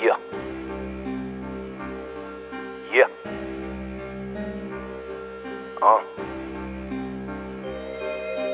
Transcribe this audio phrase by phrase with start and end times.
[0.00, 0.16] Yeah.
[2.90, 3.08] Yeah.
[5.82, 6.00] Uh.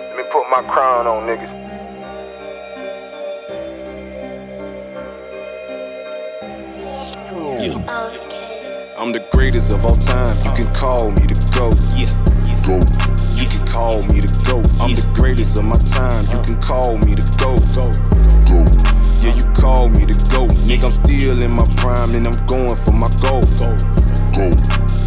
[0.08, 1.52] Let me put my crown on, niggas.
[7.62, 8.94] Yeah.
[8.98, 10.26] I'm the greatest of all time.
[10.44, 11.78] You can call me the GOAT.
[11.94, 12.10] Yeah.
[12.66, 12.82] Go.
[13.38, 14.66] You can call me the GOAT.
[14.82, 16.24] I'm the greatest of my time.
[16.32, 16.44] You uh.
[16.44, 17.62] can call me the GOAT.
[17.78, 17.86] Go.
[19.22, 19.55] Yeah, you
[21.16, 23.40] still in my prime and I'm going for my goal.
[23.58, 23.72] Go.
[24.36, 24.50] Go.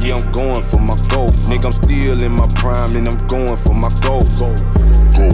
[0.01, 1.29] Yeah, I'm going for my goal.
[1.49, 4.21] Nigga, I'm still in my prime and I'm going for my goal.
[4.41, 4.49] Go.
[5.13, 5.29] Go.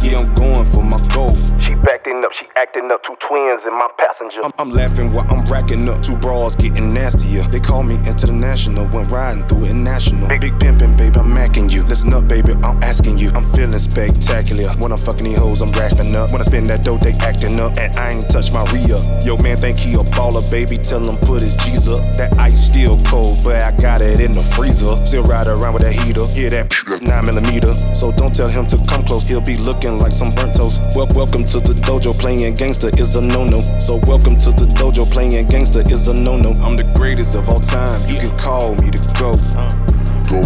[0.00, 1.34] Yeah, I'm going for my goal.
[1.64, 3.02] She backing up, she acting up.
[3.02, 4.40] Two twins in my passenger.
[4.44, 6.02] I'm, I'm laughing while I'm racking up.
[6.02, 7.42] Two bras getting nastier.
[7.44, 10.28] They call me international when riding through it national.
[10.28, 11.18] Big pimpin', baby,
[11.54, 11.84] I'm you.
[11.84, 13.30] Listen up, baby, I'm asking you.
[13.30, 14.74] I'm feeling spectacular.
[14.82, 16.32] When I'm fucking these hoes, I'm wrapping up.
[16.32, 17.78] When I spend that dough, they acting up.
[17.78, 19.22] And I ain't touch my up.
[19.22, 20.82] Yo, man, think he a baller, baby.
[20.82, 22.02] Tell him put his G's up.
[22.18, 24.98] That ice still cold, but I got it in the freezer.
[25.06, 26.26] Still ride around with that heater.
[26.34, 27.70] Yeah, that 9 millimeter.
[27.94, 29.30] So don't tell him to come close.
[29.30, 30.82] He'll be looking like some burnt toast.
[30.98, 32.18] Well, welcome to the dojo.
[32.18, 33.62] Playing gangster is a no no.
[33.78, 35.06] So welcome to the dojo.
[35.06, 36.50] Playing gangster is a no no.
[36.66, 37.94] I'm the greatest of all time.
[38.10, 39.93] You can call me the GOAT.
[40.30, 40.40] Go.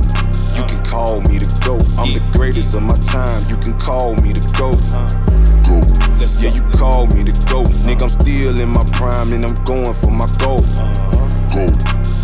[0.58, 1.82] You can call me the GOAT.
[1.98, 3.40] I'm the greatest of my time.
[3.48, 4.78] You can call me the GOAT.
[5.66, 5.78] Go.
[6.42, 7.68] Yeah, you call me the GOAT.
[7.86, 10.60] Nigga, I'm still in my prime and I'm going for my goal.
[11.54, 11.66] Go.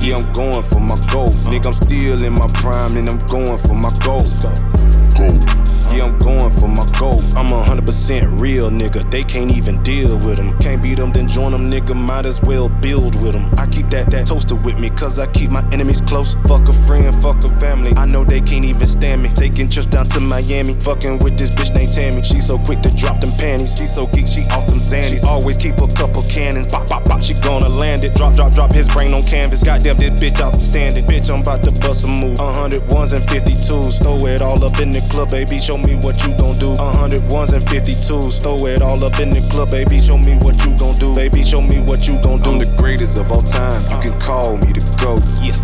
[0.02, 1.30] Yeah, I'm going for my goal.
[1.48, 4.22] Nigga, I'm still in my prime and I'm going for my goal.
[4.42, 5.63] Go.
[5.92, 7.20] Yeah, I'm going for my goal.
[7.36, 9.08] I'm a 100% real nigga.
[9.10, 10.56] They can't even deal with them.
[10.58, 11.94] Can't beat them, then join them, nigga.
[11.94, 13.52] Might as well build with them.
[13.58, 16.34] I keep that, that toaster with me, cause I keep my enemies close.
[16.46, 17.92] Fuck a friend, fuck a family.
[17.96, 19.30] I know they can't even stand me.
[19.34, 20.74] Taking trips down to Miami.
[20.74, 22.22] Fucking with this bitch named Tammy.
[22.22, 23.74] She so quick to drop them panties.
[23.76, 25.20] She so geek, she off them Xannies.
[25.20, 26.72] She always keep a couple cannons.
[26.72, 28.14] Bop, bop, bop, she gonna land it.
[28.14, 29.62] Drop, drop, drop his brain on canvas.
[29.62, 31.04] Goddamn, this bitch outstanding.
[31.06, 32.38] Bitch, I'm about to bust a move.
[32.40, 34.02] A hundred ones and 52s.
[34.02, 35.58] Throw it all up in the club, baby.
[35.58, 36.72] Show me what you gon' do.
[36.78, 38.42] A hundred ones and 52s.
[38.42, 39.98] Throw it all up in the club, baby.
[39.98, 41.14] Show me what you gon' do.
[41.14, 42.50] Baby, show me what you gon' do.
[42.50, 43.74] I'm the greatest of all time.
[43.90, 45.22] You can call me the GOAT.
[45.42, 45.56] Yeah.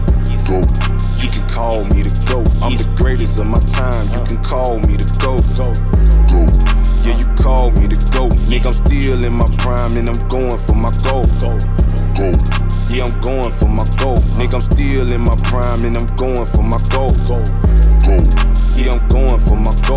[0.49, 0.59] Go.
[1.21, 2.49] You can call me the GOAT.
[2.65, 4.03] I'm the greatest of my time.
[4.17, 5.45] You can call me the GOAT.
[5.59, 5.69] Go.
[6.33, 6.43] Go.
[7.05, 8.33] Yeah, you call me the GOAT.
[8.49, 11.25] Nigga, I'm still in my prime and I'm going for my goal.
[11.41, 11.57] Go.
[12.17, 12.29] Go.
[12.91, 14.19] Yeah, I'm going for my goal.
[14.19, 14.43] Uh-huh.
[14.43, 17.13] Nigga, I'm still in my prime and I'm going for my goal.
[17.29, 17.39] Go.
[18.05, 18.17] Go.
[18.77, 19.90] Yeah, I'm going for my goal.